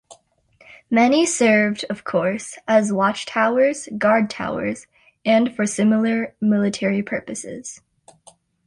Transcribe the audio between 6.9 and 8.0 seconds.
purposes.